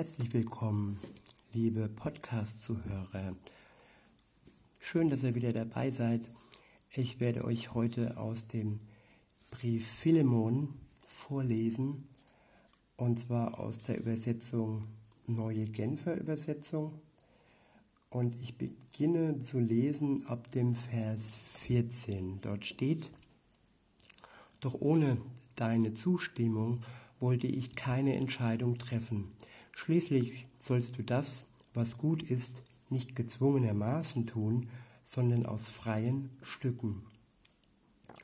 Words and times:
Herzlich 0.00 0.32
willkommen, 0.32 0.98
liebe 1.52 1.86
Podcast-Zuhörer. 1.86 3.36
Schön, 4.80 5.10
dass 5.10 5.24
ihr 5.24 5.34
wieder 5.34 5.52
dabei 5.52 5.90
seid. 5.90 6.22
Ich 6.90 7.20
werde 7.20 7.44
euch 7.44 7.74
heute 7.74 8.16
aus 8.16 8.46
dem 8.46 8.80
Brief 9.50 9.86
Philemon 9.86 10.72
vorlesen, 11.04 12.08
und 12.96 13.20
zwar 13.20 13.60
aus 13.60 13.80
der 13.80 13.98
Übersetzung 13.98 14.86
Neue 15.26 15.66
Genfer 15.66 16.18
Übersetzung. 16.18 16.98
Und 18.08 18.34
ich 18.36 18.56
beginne 18.56 19.40
zu 19.40 19.58
lesen 19.58 20.26
ab 20.28 20.50
dem 20.52 20.74
Vers 20.74 21.24
14. 21.58 22.40
Dort 22.40 22.64
steht, 22.64 23.10
doch 24.60 24.80
ohne 24.80 25.18
deine 25.56 25.92
Zustimmung 25.92 26.80
wollte 27.18 27.48
ich 27.48 27.76
keine 27.76 28.16
Entscheidung 28.16 28.78
treffen. 28.78 29.30
Schließlich 29.82 30.44
sollst 30.58 30.98
du 30.98 31.02
das, 31.02 31.46
was 31.72 31.96
gut 31.96 32.22
ist, 32.22 32.62
nicht 32.90 33.16
gezwungenermaßen 33.16 34.26
tun, 34.26 34.68
sondern 35.02 35.46
aus 35.46 35.70
freien 35.70 36.28
Stücken. 36.42 37.02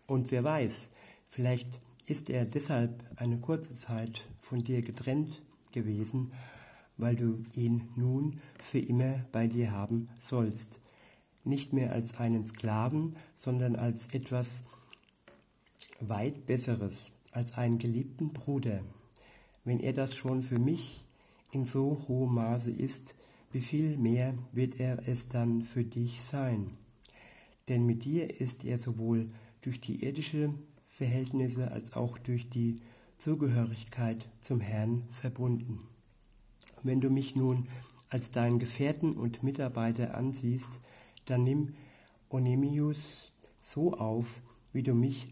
Und 0.06 0.30
wer 0.30 0.45
weiß, 0.45 0.91
vielleicht 1.27 1.80
ist 2.05 2.28
er 2.28 2.45
deshalb 2.45 3.02
eine 3.16 3.38
kurze 3.41 3.73
Zeit 3.73 4.28
von 4.38 4.64
dir 4.64 4.83
getrennt 4.83 5.41
gewesen, 5.73 6.30
weil 6.98 7.16
du 7.16 7.42
ihn 7.55 7.88
nun 7.97 8.38
für 8.61 8.78
immer 8.78 9.25
bei 9.33 9.47
dir 9.47 9.70
haben 9.70 10.11
sollst. 10.19 10.78
Nicht 11.42 11.73
mehr 11.73 11.92
als 11.92 12.19
einen 12.19 12.47
Sklaven, 12.47 13.16
sondern 13.34 13.77
als 13.77 14.09
etwas 14.09 14.62
weit 16.00 16.45
Besseres, 16.45 17.12
als 17.33 17.55
einen 17.55 17.78
geliebten 17.78 18.34
Bruder. 18.34 18.83
Wenn 19.64 19.80
er 19.80 19.95
das 19.95 20.14
schon 20.14 20.42
für 20.42 20.59
mich 20.59 21.05
in 21.56 21.65
so 21.65 22.05
hohem 22.06 22.34
Maße 22.34 22.70
ist, 22.70 23.15
wie 23.51 23.62
viel 23.62 23.97
mehr 23.97 24.34
wird 24.52 24.78
er 24.78 25.08
es 25.08 25.28
dann 25.28 25.64
für 25.64 25.84
dich 25.84 26.20
sein? 26.20 26.77
Denn 27.69 27.86
mit 27.86 28.05
dir 28.05 28.41
ist 28.42 28.67
er 28.67 28.78
sowohl 28.78 29.31
durch 29.62 29.81
die 29.81 30.05
irdischen 30.05 30.58
Verhältnisse 30.91 31.72
als 31.72 31.94
auch 31.94 32.19
durch 32.19 32.50
die 32.50 32.81
Zugehörigkeit 33.16 34.28
zum 34.42 34.61
Herrn 34.61 35.05
verbunden. 35.11 35.78
Wenn 36.83 37.00
du 37.00 37.08
mich 37.08 37.36
nun 37.36 37.66
als 38.11 38.31
deinen 38.31 38.59
Gefährten 38.59 39.14
und 39.14 39.42
Mitarbeiter 39.42 40.14
ansiehst, 40.14 40.81
dann 41.25 41.42
nimm 41.44 41.75
Onemius 42.28 43.33
so 43.62 43.94
auf, 43.94 44.42
wie 44.75 44.83
du 44.83 44.92
mich 44.92 45.28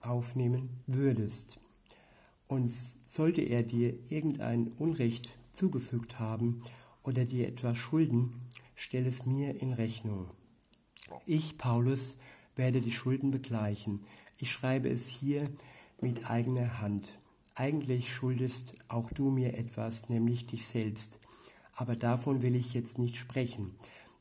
aufnehmen 0.00 0.70
würdest. 0.88 1.60
Und 2.48 2.72
sollte 3.06 3.42
er 3.42 3.62
dir 3.62 3.96
irgendein 4.10 4.72
Unrecht 4.72 5.37
zugefügt 5.58 6.20
haben 6.20 6.62
oder 7.02 7.24
dir 7.24 7.48
etwas 7.48 7.76
schulden, 7.76 8.32
stell 8.74 9.06
es 9.06 9.26
mir 9.26 9.60
in 9.60 9.72
Rechnung. 9.72 10.30
Ich, 11.26 11.58
Paulus, 11.58 12.16
werde 12.54 12.80
die 12.80 12.92
Schulden 12.92 13.30
begleichen. 13.30 14.04
Ich 14.38 14.52
schreibe 14.52 14.88
es 14.88 15.08
hier 15.08 15.50
mit 16.00 16.30
eigener 16.30 16.80
Hand. 16.80 17.08
Eigentlich 17.54 18.12
schuldest 18.12 18.74
auch 18.86 19.10
du 19.10 19.30
mir 19.30 19.58
etwas, 19.58 20.08
nämlich 20.08 20.46
dich 20.46 20.66
selbst. 20.66 21.18
Aber 21.74 21.96
davon 21.96 22.42
will 22.42 22.54
ich 22.54 22.74
jetzt 22.74 22.98
nicht 22.98 23.16
sprechen. 23.16 23.74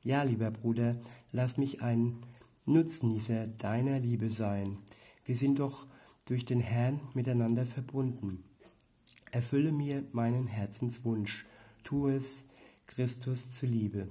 Ja, 0.03 0.23
lieber 0.23 0.49
Bruder, 0.49 0.99
lass 1.31 1.57
mich 1.57 1.81
ein 1.81 2.17
Nutznießer 2.65 3.47
deiner 3.47 3.99
Liebe 3.99 4.31
sein. 4.31 4.77
Wir 5.25 5.35
sind 5.35 5.59
doch 5.59 5.85
durch 6.25 6.45
den 6.45 6.59
Herrn 6.59 6.99
miteinander 7.13 7.65
verbunden. 7.65 8.43
Erfülle 9.37 9.71
mir 9.71 10.03
meinen 10.13 10.47
Herzenswunsch, 10.47 11.45
tu 11.83 12.07
es 12.07 12.47
Christus 12.87 13.53
zuliebe. 13.53 14.07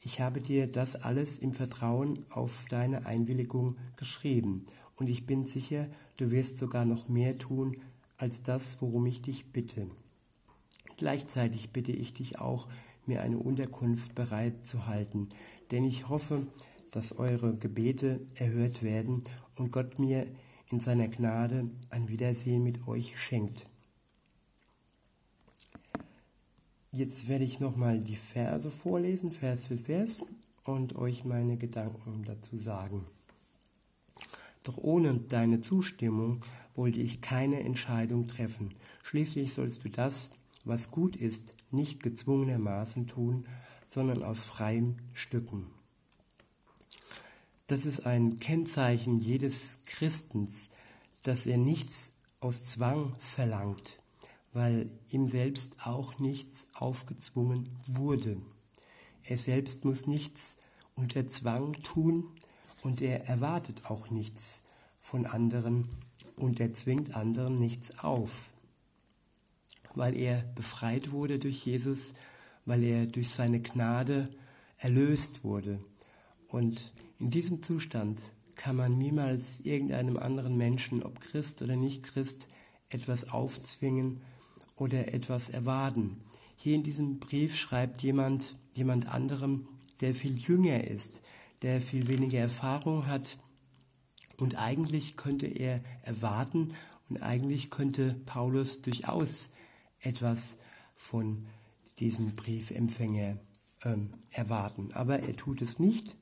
Ich 0.00 0.22
habe 0.22 0.40
dir 0.40 0.66
das 0.68 0.96
alles 0.96 1.36
im 1.36 1.52
Vertrauen 1.52 2.24
auf 2.30 2.64
deine 2.70 3.04
Einwilligung 3.04 3.76
geschrieben, 3.96 4.64
und 4.94 5.10
ich 5.10 5.26
bin 5.26 5.46
sicher, 5.46 5.86
du 6.16 6.30
wirst 6.30 6.56
sogar 6.56 6.86
noch 6.86 7.10
mehr 7.10 7.36
tun 7.36 7.76
als 8.16 8.42
das, 8.42 8.78
worum 8.80 9.04
ich 9.04 9.20
dich 9.20 9.52
bitte. 9.52 9.86
Gleichzeitig 10.96 11.68
bitte 11.74 11.92
ich 11.92 12.14
dich 12.14 12.40
auch, 12.40 12.68
mir 13.04 13.20
eine 13.20 13.36
Unterkunft 13.36 14.14
bereit 14.14 14.66
zu 14.66 14.86
halten, 14.86 15.28
denn 15.72 15.84
ich 15.84 16.08
hoffe, 16.08 16.46
dass 16.90 17.18
eure 17.18 17.54
Gebete 17.54 18.26
erhört 18.34 18.82
werden 18.82 19.24
und 19.56 19.72
Gott 19.72 19.98
mir 19.98 20.26
in 20.70 20.80
seiner 20.80 21.08
Gnade 21.08 21.68
ein 21.90 22.08
Wiedersehen 22.08 22.62
mit 22.62 22.88
euch 22.88 23.20
schenkt. 23.20 23.66
Jetzt 26.96 27.28
werde 27.28 27.44
ich 27.44 27.60
nochmal 27.60 27.98
die 28.00 28.16
Verse 28.16 28.70
vorlesen, 28.70 29.30
Vers 29.30 29.66
für 29.66 29.76
Vers, 29.76 30.24
und 30.64 30.96
euch 30.96 31.26
meine 31.26 31.58
Gedanken 31.58 32.24
dazu 32.24 32.58
sagen. 32.58 33.04
Doch 34.62 34.78
ohne 34.78 35.12
deine 35.12 35.60
Zustimmung 35.60 36.40
wollte 36.74 36.98
ich 36.98 37.20
keine 37.20 37.60
Entscheidung 37.60 38.28
treffen. 38.28 38.70
Schließlich 39.02 39.52
sollst 39.52 39.84
du 39.84 39.90
das, 39.90 40.30
was 40.64 40.90
gut 40.90 41.16
ist, 41.16 41.52
nicht 41.70 42.02
gezwungenermaßen 42.02 43.06
tun, 43.06 43.44
sondern 43.90 44.22
aus 44.22 44.46
freien 44.46 45.02
Stücken. 45.12 45.66
Das 47.66 47.84
ist 47.84 48.06
ein 48.06 48.40
Kennzeichen 48.40 49.20
jedes 49.20 49.76
Christens, 49.84 50.70
dass 51.24 51.44
er 51.44 51.58
nichts 51.58 52.12
aus 52.40 52.64
Zwang 52.64 53.14
verlangt, 53.18 53.98
weil 54.56 54.88
ihm 55.10 55.28
selbst 55.28 55.86
auch 55.86 56.18
nichts 56.18 56.64
aufgezwungen 56.72 57.68
wurde. 57.86 58.38
Er 59.22 59.36
selbst 59.36 59.84
muss 59.84 60.06
nichts 60.06 60.56
unter 60.94 61.28
Zwang 61.28 61.74
tun 61.82 62.24
und 62.82 63.02
er 63.02 63.26
erwartet 63.26 63.90
auch 63.90 64.08
nichts 64.08 64.62
von 64.98 65.26
anderen 65.26 65.90
und 66.36 66.58
er 66.58 66.72
zwingt 66.72 67.14
anderen 67.14 67.58
nichts 67.58 67.98
auf, 67.98 68.48
weil 69.94 70.16
er 70.16 70.42
befreit 70.54 71.12
wurde 71.12 71.38
durch 71.38 71.66
Jesus, 71.66 72.14
weil 72.64 72.82
er 72.82 73.04
durch 73.04 73.28
seine 73.28 73.60
Gnade 73.60 74.30
erlöst 74.78 75.44
wurde. 75.44 75.84
Und 76.48 76.94
in 77.18 77.28
diesem 77.28 77.62
Zustand 77.62 78.22
kann 78.54 78.76
man 78.76 78.96
niemals 78.96 79.60
irgendeinem 79.64 80.16
anderen 80.16 80.56
Menschen, 80.56 81.02
ob 81.02 81.20
Christ 81.20 81.60
oder 81.60 81.76
nicht 81.76 82.04
Christ, 82.04 82.48
etwas 82.88 83.28
aufzwingen 83.28 84.22
oder 84.76 85.12
etwas 85.12 85.48
erwarten. 85.48 86.20
Hier 86.56 86.74
in 86.74 86.82
diesem 86.82 87.18
Brief 87.18 87.56
schreibt 87.56 88.02
jemand 88.02 88.54
jemand 88.72 89.08
anderem, 89.08 89.68
der 90.00 90.14
viel 90.14 90.36
jünger 90.36 90.84
ist, 90.84 91.20
der 91.62 91.80
viel 91.80 92.08
weniger 92.08 92.38
Erfahrung 92.38 93.06
hat 93.06 93.38
und 94.36 94.56
eigentlich 94.56 95.16
könnte 95.16 95.46
er 95.46 95.80
erwarten 96.02 96.74
und 97.08 97.22
eigentlich 97.22 97.70
könnte 97.70 98.14
Paulus 98.26 98.82
durchaus 98.82 99.48
etwas 100.00 100.56
von 100.94 101.46
diesem 101.98 102.34
Briefempfänger 102.34 103.38
ähm, 103.84 104.10
erwarten. 104.30 104.92
Aber 104.92 105.20
er 105.20 105.36
tut 105.36 105.62
es 105.62 105.78
nicht 105.78 106.14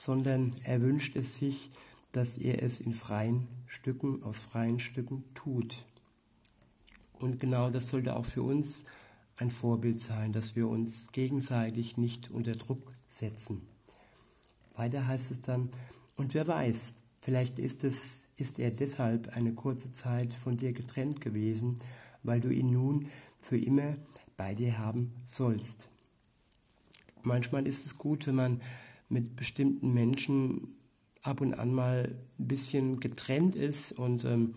sondern 0.00 0.54
er 0.64 0.80
wünscht 0.80 1.14
es 1.14 1.36
sich, 1.36 1.70
dass 2.12 2.38
er 2.38 2.62
es 2.62 2.80
in 2.80 2.94
freien 2.94 3.46
Stücken, 3.66 4.22
aus 4.22 4.40
freien 4.40 4.80
Stücken 4.80 5.24
tut. 5.34 5.84
Und 7.20 7.38
genau 7.38 7.70
das 7.70 7.88
sollte 7.88 8.16
auch 8.16 8.24
für 8.24 8.42
uns 8.42 8.84
ein 9.36 9.50
Vorbild 9.50 10.00
sein, 10.00 10.32
dass 10.32 10.56
wir 10.56 10.68
uns 10.68 11.12
gegenseitig 11.12 11.96
nicht 11.96 12.30
unter 12.30 12.56
Druck 12.56 12.92
setzen. 13.08 13.62
Weiter 14.74 15.06
heißt 15.06 15.30
es 15.30 15.40
dann, 15.40 15.70
und 16.16 16.34
wer 16.34 16.46
weiß, 16.46 16.94
vielleicht 17.20 17.58
ist 17.58 17.84
es, 17.84 18.22
ist 18.36 18.58
er 18.58 18.70
deshalb 18.70 19.36
eine 19.36 19.52
kurze 19.52 19.92
Zeit 19.92 20.32
von 20.32 20.56
dir 20.56 20.72
getrennt 20.72 21.20
gewesen, 21.20 21.76
weil 22.22 22.40
du 22.40 22.48
ihn 22.48 22.70
nun 22.70 23.08
für 23.38 23.58
immer 23.58 23.96
bei 24.36 24.54
dir 24.54 24.78
haben 24.78 25.12
sollst. 25.26 25.88
Manchmal 27.22 27.66
ist 27.66 27.84
es 27.84 27.98
gut, 27.98 28.26
wenn 28.26 28.34
man 28.36 28.62
mit 29.10 29.36
bestimmten 29.36 29.92
Menschen 29.92 30.76
ab 31.22 31.42
und 31.42 31.52
an 31.52 31.74
mal 31.74 32.16
ein 32.38 32.48
bisschen 32.48 33.00
getrennt 33.00 33.54
ist 33.54 33.92
und 33.92 34.24
ähm, 34.24 34.54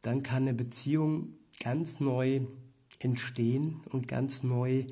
dann 0.00 0.22
kann 0.22 0.44
eine 0.44 0.54
Beziehung 0.54 1.34
ganz 1.60 2.00
neu 2.00 2.40
entstehen 2.98 3.80
und 3.90 4.08
ganz 4.08 4.42
neu 4.42 4.84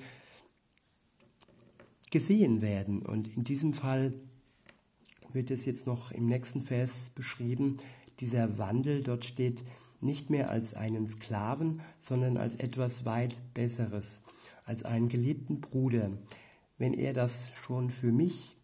gesehen 2.10 2.62
werden. 2.62 3.02
Und 3.02 3.36
in 3.36 3.44
diesem 3.44 3.72
Fall 3.72 4.14
wird 5.32 5.50
es 5.50 5.64
jetzt 5.64 5.86
noch 5.86 6.12
im 6.12 6.26
nächsten 6.26 6.62
Vers 6.62 7.10
beschrieben, 7.14 7.78
dieser 8.20 8.56
Wandel, 8.58 9.02
dort 9.02 9.24
steht 9.24 9.62
nicht 10.00 10.30
mehr 10.30 10.50
als 10.50 10.74
einen 10.74 11.08
Sklaven, 11.08 11.80
sondern 12.00 12.36
als 12.36 12.56
etwas 12.56 13.04
weit 13.04 13.36
Besseres, 13.54 14.20
als 14.64 14.82
einen 14.84 15.08
geliebten 15.08 15.60
Bruder. 15.60 16.10
Wenn 16.78 16.94
er 16.94 17.12
das 17.12 17.52
schon 17.54 17.90
für 17.90 18.12
mich 18.12 18.56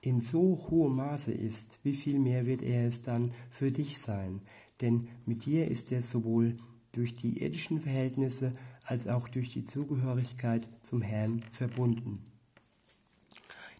in 0.00 0.20
so 0.20 0.66
hohem 0.70 0.96
Maße 0.96 1.32
ist, 1.32 1.78
wie 1.84 1.92
viel 1.92 2.18
mehr 2.18 2.46
wird 2.46 2.62
er 2.62 2.88
es 2.88 3.02
dann 3.02 3.32
für 3.50 3.70
dich 3.70 3.98
sein? 3.98 4.42
Denn 4.82 5.08
mit 5.24 5.46
dir 5.46 5.68
ist 5.68 5.90
er 5.92 6.02
sowohl 6.02 6.56
durch 6.92 7.14
die 7.14 7.42
irdischen 7.42 7.80
Verhältnisse 7.80 8.52
als 8.84 9.08
auch 9.08 9.28
durch 9.28 9.50
die 9.52 9.64
Zugehörigkeit 9.64 10.68
zum 10.82 11.00
Herrn 11.00 11.42
verbunden. 11.50 12.18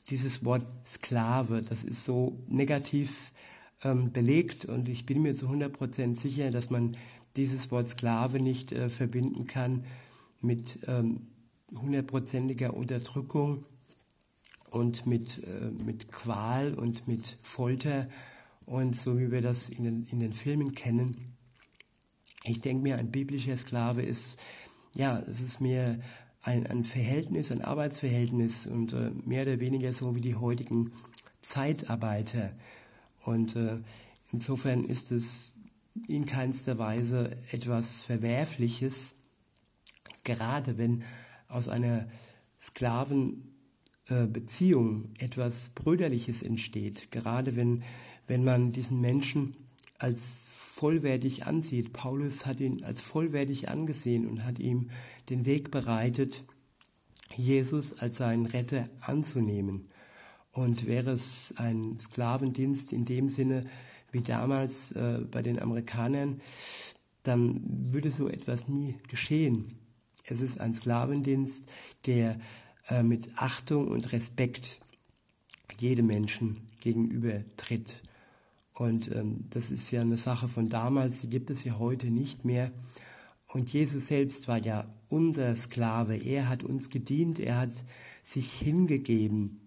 Dieses 0.08 0.44
Wort 0.44 0.64
Sklave, 0.87 1.62
das 1.62 1.84
ist 1.84 2.04
so 2.04 2.38
negativ 2.46 3.32
ähm, 3.84 4.12
belegt 4.12 4.64
und 4.64 4.88
ich 4.88 5.06
bin 5.06 5.22
mir 5.22 5.37
zu 5.37 5.46
100% 5.49 6.19
sicher, 6.19 6.50
dass 6.50 6.70
man 6.70 6.96
dieses 7.37 7.70
Wort 7.70 7.88
Sklave 7.88 8.40
nicht 8.40 8.72
äh, 8.72 8.88
verbinden 8.88 9.46
kann 9.46 9.84
mit 10.40 10.78
ähm, 10.87 11.20
hundertprozentiger 11.75 12.75
Unterdrückung 12.75 13.64
und 14.70 15.06
mit, 15.06 15.38
äh, 15.38 15.70
mit 15.84 16.10
Qual 16.10 16.75
und 16.75 17.06
mit 17.08 17.38
Folter 17.43 18.08
und 18.66 18.96
so 18.96 19.18
wie 19.18 19.30
wir 19.30 19.42
das 19.42 19.68
in 19.68 19.84
den, 19.84 20.04
in 20.04 20.20
den 20.20 20.32
Filmen 20.32 20.74
kennen. 20.74 21.36
Ich 22.44 22.60
denke 22.60 22.82
mir, 22.82 22.98
ein 22.98 23.10
biblischer 23.10 23.56
Sklave 23.56 24.02
ist, 24.02 24.42
ja, 24.94 25.18
es 25.20 25.40
ist 25.40 25.60
mehr 25.60 25.98
ein, 26.42 26.66
ein 26.66 26.84
Verhältnis, 26.84 27.52
ein 27.52 27.62
Arbeitsverhältnis 27.62 28.66
und 28.66 28.92
äh, 28.92 29.10
mehr 29.24 29.42
oder 29.42 29.60
weniger 29.60 29.92
so 29.92 30.14
wie 30.16 30.20
die 30.20 30.34
heutigen 30.34 30.92
Zeitarbeiter. 31.40 32.52
Und 33.24 33.56
äh, 33.56 33.80
insofern 34.32 34.84
ist 34.84 35.12
es 35.12 35.52
in 36.08 36.26
keinster 36.26 36.78
Weise 36.78 37.36
etwas 37.50 38.02
Verwerfliches, 38.02 39.14
gerade 40.24 40.78
wenn 40.78 41.04
aus 41.48 41.68
einer 41.68 42.08
Sklavenbeziehung 42.60 43.51
äh, 44.08 44.26
etwas 45.19 45.70
Brüderliches 45.75 46.43
entsteht, 46.43 47.10
gerade 47.10 47.56
wenn, 47.56 47.82
wenn 48.26 48.44
man 48.44 48.70
diesen 48.70 49.00
Menschen 49.00 49.54
als 49.99 50.49
vollwertig 50.52 51.46
ansieht. 51.46 51.93
Paulus 51.93 52.46
hat 52.46 52.60
ihn 52.60 52.82
als 52.82 53.00
vollwertig 53.00 53.69
angesehen 53.69 54.26
und 54.26 54.44
hat 54.44 54.58
ihm 54.58 54.90
den 55.31 55.44
Weg 55.44 55.70
bereitet, 55.70 56.44
Jesus 57.37 57.99
als 58.00 58.16
seinen 58.19 58.46
Retter 58.46 58.88
anzunehmen. 59.00 59.88
Und 60.50 60.87
wäre 60.87 61.12
es 61.12 61.55
ein 61.56 61.98
Sklavendienst 62.00 62.93
in 62.93 63.05
dem 63.05 63.31
Sinne 63.31 63.66
wie 64.10 64.20
damals 64.20 64.93
äh, 64.93 65.20
bei 65.31 65.40
den 65.40 65.60
Amerikanern, 65.60 66.40
dann 67.22 67.60
würde 67.93 68.10
so 68.10 68.28
etwas 68.28 68.69
nie 68.69 68.96
geschehen. 69.08 69.78
Es 70.25 70.40
ist 70.40 70.60
ein 70.60 70.75
Sklavendienst, 70.75 71.64
der 72.06 72.38
äh, 72.88 73.02
mit 73.02 73.31
Achtung 73.37 73.88
und 73.88 74.12
Respekt 74.12 74.79
jedem 75.79 76.06
Menschen 76.06 76.69
gegenüber 76.81 77.44
tritt. 77.56 78.02
Und 78.75 79.14
ähm, 79.14 79.44
das 79.50 79.70
ist 79.70 79.90
ja 79.90 80.00
eine 80.00 80.17
Sache 80.17 80.49
von 80.49 80.69
damals, 80.69 81.20
die 81.20 81.29
gibt 81.29 81.50
es 81.50 81.64
ja 81.64 81.79
heute 81.79 82.11
nicht 82.11 82.44
mehr. 82.44 82.70
Und 83.49 83.73
Jesus 83.73 84.08
selbst 84.08 84.49
war 84.49 84.58
ja 84.58 84.87
unser 85.08 85.55
Sklave. 85.56 86.17
Er 86.17 86.49
hat 86.49 86.64
uns 86.64 86.88
gedient, 86.88 87.38
er 87.38 87.58
hat 87.58 87.84
sich 88.25 88.50
hingegeben. 88.52 89.61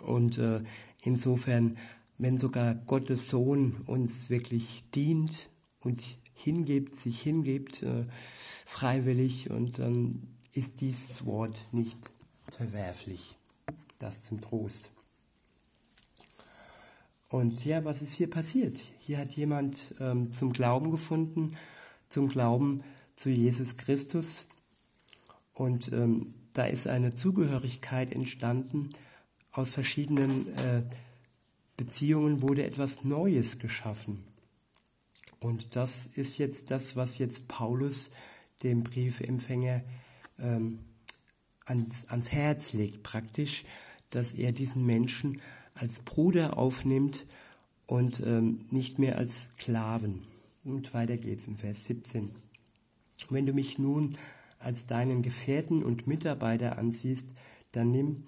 Und 0.00 0.38
äh, 0.38 0.62
insofern, 1.02 1.76
wenn 2.18 2.38
sogar 2.38 2.74
Gottes 2.74 3.28
Sohn 3.28 3.76
uns 3.86 4.30
wirklich 4.30 4.84
dient 4.94 5.48
und 5.80 6.04
hingibt, 6.32 6.96
sich 6.96 7.20
hingibt, 7.20 7.82
äh, 7.82 8.04
freiwillig, 8.66 9.50
und 9.50 9.78
dann 9.78 10.22
ist 10.52 10.80
dieses 10.80 11.24
Wort 11.26 11.66
nicht 11.72 11.98
verwerflich. 12.62 13.34
Das 13.98 14.22
zum 14.22 14.40
Trost. 14.40 14.90
Und 17.28 17.64
ja, 17.64 17.84
was 17.84 18.02
ist 18.02 18.14
hier 18.14 18.28
passiert? 18.28 18.78
Hier 19.00 19.18
hat 19.18 19.30
jemand 19.30 19.94
ähm, 20.00 20.32
zum 20.32 20.52
Glauben 20.52 20.90
gefunden, 20.90 21.56
zum 22.08 22.28
Glauben 22.28 22.84
zu 23.16 23.30
Jesus 23.30 23.76
Christus. 23.76 24.46
Und 25.54 25.92
ähm, 25.92 26.34
da 26.52 26.64
ist 26.64 26.86
eine 26.86 27.14
Zugehörigkeit 27.14 28.12
entstanden. 28.12 28.90
Aus 29.50 29.70
verschiedenen 29.70 30.48
äh, 30.56 30.84
Beziehungen 31.76 32.42
wurde 32.42 32.64
etwas 32.64 33.04
Neues 33.04 33.58
geschaffen. 33.58 34.24
Und 35.40 35.74
das 35.74 36.06
ist 36.14 36.38
jetzt 36.38 36.70
das, 36.70 36.96
was 36.96 37.18
jetzt 37.18 37.48
Paulus 37.48 38.10
dem 38.62 38.84
Briefempfänger 38.84 39.82
ähm, 40.38 40.80
ans, 41.64 42.06
ans 42.08 42.30
Herz 42.30 42.72
legt, 42.72 43.02
praktisch, 43.02 43.64
dass 44.10 44.32
er 44.32 44.52
diesen 44.52 44.84
Menschen 44.84 45.40
als 45.74 46.00
Bruder 46.00 46.58
aufnimmt 46.58 47.24
und 47.86 48.20
ähm, 48.24 48.58
nicht 48.70 48.98
mehr 48.98 49.18
als 49.18 49.48
Sklaven. 49.56 50.22
Und 50.64 50.94
weiter 50.94 51.16
geht's 51.16 51.46
im 51.46 51.56
Vers 51.56 51.86
17. 51.86 52.30
Wenn 53.30 53.46
du 53.46 53.52
mich 53.52 53.78
nun 53.78 54.16
als 54.58 54.86
deinen 54.86 55.22
Gefährten 55.22 55.82
und 55.82 56.06
Mitarbeiter 56.06 56.78
ansiehst, 56.78 57.28
dann 57.72 57.90
nimm 57.90 58.24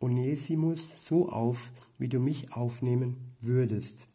Onesimus 0.00 1.06
so 1.06 1.28
auf, 1.28 1.70
wie 1.98 2.08
du 2.08 2.18
mich 2.18 2.52
aufnehmen 2.52 3.34
würdest. 3.40 4.06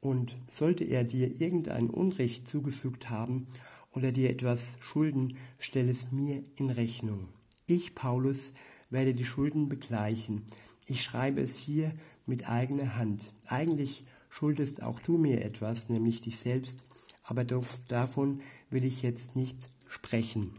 Und 0.00 0.36
sollte 0.50 0.84
er 0.84 1.04
dir 1.04 1.40
irgendein 1.40 1.90
Unrecht 1.90 2.48
zugefügt 2.48 3.10
haben 3.10 3.48
oder 3.96 4.12
dir 4.12 4.30
etwas 4.30 4.76
schulden, 4.78 5.36
stell 5.58 5.88
es 5.88 6.12
mir 6.12 6.44
in 6.56 6.68
Rechnung. 6.70 7.28
Ich, 7.66 7.94
Paulus, 7.94 8.52
werde 8.90 9.14
die 9.14 9.24
Schulden 9.24 9.68
begleichen. 9.68 10.42
Ich 10.86 11.02
schreibe 11.02 11.40
es 11.40 11.56
hier 11.56 11.92
mit 12.26 12.48
eigener 12.48 12.96
Hand. 12.96 13.32
Eigentlich 13.46 14.04
schuldest 14.28 14.82
auch 14.82 15.00
du 15.00 15.16
mir 15.16 15.42
etwas, 15.42 15.88
nämlich 15.88 16.20
dich 16.20 16.38
selbst, 16.38 16.84
aber 17.24 17.44
davon 17.44 18.42
will 18.68 18.84
ich 18.84 19.02
jetzt 19.02 19.34
nicht 19.34 19.56
sprechen. 19.88 20.52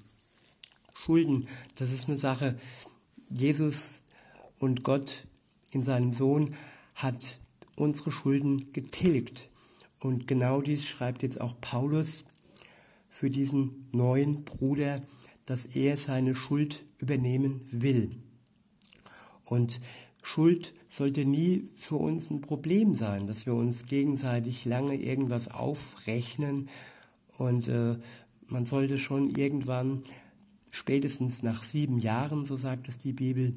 Schulden, 0.95 1.47
das 1.75 1.91
ist 1.91 2.09
eine 2.09 2.17
Sache, 2.17 2.57
Jesus 3.29 4.01
und 4.57 4.83
Gott 4.83 5.27
in 5.71 5.83
seinem 5.83 6.13
Sohn 6.13 6.55
hat 6.95 7.37
unsere 7.75 8.11
Schulden 8.11 8.73
getilgt. 8.73 9.47
Und 9.99 10.27
genau 10.27 10.61
dies 10.61 10.87
schreibt 10.87 11.21
jetzt 11.21 11.39
auch 11.39 11.55
Paulus 11.61 12.25
für 13.19 13.31
diesen 13.31 13.87
neuen 13.91 14.43
Bruder, 14.43 15.01
dass 15.47 15.65
er 15.65 15.97
seine 15.97 16.35
Schuld 16.35 16.85
übernehmen 16.99 17.61
will. 17.71 18.11
Und 19.43 19.79
Schuld 20.21 20.75
sollte 20.87 21.25
nie 21.25 21.67
für 21.75 21.95
uns 21.95 22.29
ein 22.29 22.41
Problem 22.41 22.93
sein, 22.93 23.25
dass 23.25 23.47
wir 23.47 23.55
uns 23.55 23.87
gegenseitig 23.87 24.65
lange 24.65 24.93
irgendwas 24.93 25.47
aufrechnen 25.47 26.69
und 27.39 27.67
äh, 27.69 27.97
man 28.49 28.67
sollte 28.67 28.99
schon 28.99 29.31
irgendwann, 29.31 30.03
spätestens 30.69 31.41
nach 31.41 31.63
sieben 31.63 31.97
Jahren, 31.97 32.45
so 32.45 32.55
sagt 32.55 32.87
es 32.87 32.99
die 32.99 33.13
Bibel, 33.13 33.55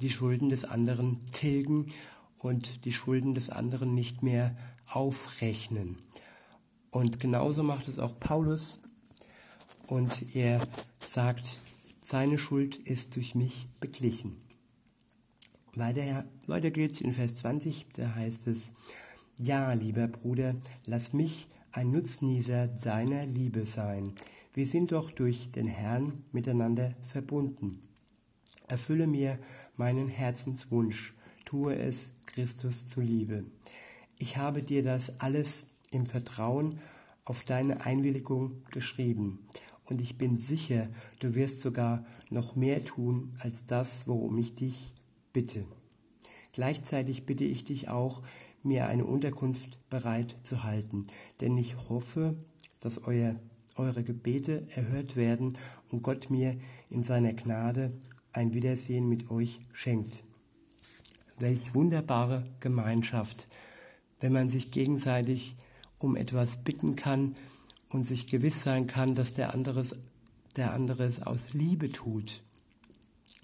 die 0.00 0.10
Schulden 0.10 0.48
des 0.48 0.64
anderen 0.64 1.20
tilgen 1.30 1.86
und 2.38 2.84
die 2.84 2.92
Schulden 2.92 3.34
des 3.34 3.50
anderen 3.50 3.94
nicht 3.94 4.24
mehr 4.24 4.56
aufrechnen. 4.90 5.96
Und 6.90 7.20
genauso 7.20 7.62
macht 7.62 7.88
es 7.88 7.98
auch 7.98 8.18
Paulus. 8.18 8.78
Und 9.86 10.34
er 10.34 10.60
sagt, 10.98 11.60
seine 12.02 12.38
Schuld 12.38 12.76
ist 12.76 13.16
durch 13.16 13.34
mich 13.34 13.68
beglichen. 13.80 14.36
Weiter, 15.74 16.24
weiter 16.46 16.70
geht's 16.70 17.00
in 17.00 17.12
Vers 17.12 17.36
20, 17.36 17.86
da 17.94 18.14
heißt 18.14 18.46
es, 18.48 18.72
ja, 19.38 19.72
lieber 19.72 20.08
Bruder, 20.08 20.54
lass 20.86 21.12
mich 21.12 21.46
ein 21.72 21.92
Nutznießer 21.92 22.66
deiner 22.66 23.24
Liebe 23.26 23.66
sein. 23.66 24.14
Wir 24.54 24.66
sind 24.66 24.90
doch 24.90 25.12
durch 25.12 25.50
den 25.52 25.66
Herrn 25.66 26.24
miteinander 26.32 26.94
verbunden. 27.04 27.80
Erfülle 28.66 29.06
mir 29.06 29.38
meinen 29.76 30.08
Herzenswunsch, 30.08 31.14
tue 31.44 31.76
es 31.76 32.10
Christus 32.26 32.86
zuliebe. 32.86 33.44
Ich 34.18 34.36
habe 34.36 34.62
dir 34.62 34.82
das 34.82 35.20
alles 35.20 35.64
im 35.90 36.06
Vertrauen 36.06 36.78
auf 37.24 37.44
deine 37.44 37.84
Einwilligung 37.84 38.62
geschrieben. 38.70 39.46
Und 39.84 40.00
ich 40.00 40.18
bin 40.18 40.40
sicher, 40.40 40.88
du 41.20 41.34
wirst 41.34 41.60
sogar 41.60 42.04
noch 42.30 42.56
mehr 42.56 42.84
tun 42.84 43.32
als 43.40 43.66
das, 43.66 44.06
worum 44.06 44.38
ich 44.38 44.54
dich 44.54 44.92
bitte. 45.32 45.64
Gleichzeitig 46.52 47.24
bitte 47.24 47.44
ich 47.44 47.64
dich 47.64 47.88
auch, 47.88 48.22
mir 48.62 48.86
eine 48.88 49.04
Unterkunft 49.04 49.78
bereit 49.88 50.36
zu 50.42 50.64
halten, 50.64 51.06
denn 51.40 51.56
ich 51.56 51.76
hoffe, 51.88 52.36
dass 52.80 53.04
euer, 53.04 53.36
eure 53.76 54.02
Gebete 54.02 54.66
erhört 54.74 55.16
werden 55.16 55.56
und 55.90 56.02
Gott 56.02 56.30
mir 56.30 56.56
in 56.90 57.04
seiner 57.04 57.32
Gnade 57.32 57.92
ein 58.32 58.52
Wiedersehen 58.52 59.08
mit 59.08 59.30
euch 59.30 59.60
schenkt. 59.72 60.22
Welch 61.38 61.74
wunderbare 61.74 62.44
Gemeinschaft, 62.60 63.46
wenn 64.20 64.32
man 64.32 64.50
sich 64.50 64.72
gegenseitig 64.72 65.56
um 65.98 66.16
etwas 66.16 66.58
bitten 66.58 66.96
kann 66.96 67.36
und 67.88 68.06
sich 68.06 68.26
gewiss 68.26 68.62
sein 68.62 68.86
kann, 68.86 69.14
dass 69.14 69.32
der 69.32 69.54
andere, 69.54 69.84
der 70.56 70.72
andere 70.72 71.04
es 71.04 71.22
aus 71.22 71.54
Liebe 71.54 71.90
tut 71.90 72.42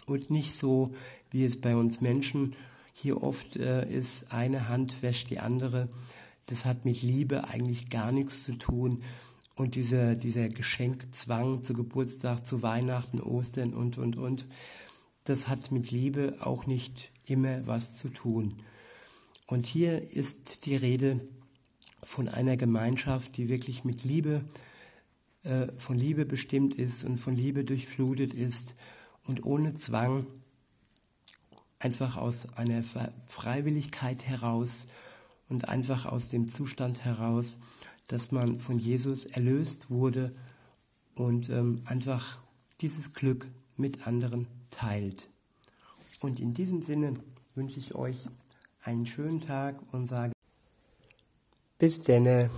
und 0.06 0.30
nicht 0.30 0.56
so, 0.56 0.94
wie 1.30 1.44
es 1.44 1.60
bei 1.60 1.76
uns 1.76 2.00
Menschen 2.00 2.54
hier 2.92 3.22
oft 3.22 3.56
äh, 3.56 3.88
ist, 3.88 4.32
eine 4.32 4.68
Hand 4.68 5.02
wäscht 5.02 5.30
die 5.30 5.40
andere. 5.40 5.88
Das 6.46 6.64
hat 6.64 6.84
mit 6.84 7.02
Liebe 7.02 7.48
eigentlich 7.48 7.90
gar 7.90 8.12
nichts 8.12 8.44
zu 8.44 8.52
tun 8.52 9.02
und 9.56 9.74
dieser, 9.74 10.14
dieser 10.14 10.48
Geschenkzwang 10.48 11.62
zu 11.64 11.74
Geburtstag, 11.74 12.46
zu 12.46 12.62
Weihnachten, 12.62 13.20
Ostern 13.20 13.72
und, 13.72 13.98
und, 13.98 14.16
und, 14.16 14.46
das 15.24 15.48
hat 15.48 15.72
mit 15.72 15.90
Liebe 15.90 16.36
auch 16.40 16.66
nicht 16.66 17.10
immer 17.26 17.66
was 17.66 17.96
zu 17.96 18.08
tun. 18.08 18.56
Und 19.46 19.66
hier 19.66 20.10
ist 20.10 20.66
die 20.66 20.76
Rede 20.76 21.26
von 22.14 22.28
einer 22.28 22.56
Gemeinschaft, 22.56 23.36
die 23.36 23.48
wirklich 23.48 23.84
mit 23.84 24.04
Liebe, 24.04 24.44
äh, 25.42 25.66
von 25.78 25.98
Liebe 25.98 26.24
bestimmt 26.24 26.74
ist 26.74 27.02
und 27.02 27.18
von 27.18 27.36
Liebe 27.36 27.64
durchflutet 27.64 28.32
ist 28.32 28.76
und 29.24 29.44
ohne 29.44 29.74
Zwang, 29.74 30.24
einfach 31.80 32.16
aus 32.16 32.46
einer 32.54 32.84
Freiwilligkeit 33.26 34.24
heraus 34.24 34.86
und 35.48 35.68
einfach 35.68 36.06
aus 36.06 36.28
dem 36.28 36.48
Zustand 36.48 37.04
heraus, 37.04 37.58
dass 38.06 38.30
man 38.30 38.60
von 38.60 38.78
Jesus 38.78 39.24
erlöst 39.24 39.90
wurde 39.90 40.32
und 41.16 41.48
ähm, 41.50 41.82
einfach 41.84 42.38
dieses 42.80 43.12
Glück 43.12 43.48
mit 43.76 44.06
anderen 44.06 44.46
teilt. 44.70 45.28
Und 46.20 46.38
in 46.38 46.54
diesem 46.54 46.80
Sinne 46.80 47.18
wünsche 47.56 47.80
ich 47.80 47.96
euch 47.96 48.28
einen 48.82 49.04
schönen 49.04 49.40
Tag 49.40 49.80
und 49.92 50.08
sage 50.08 50.33
bis 51.78 52.02
denne. 52.02 52.50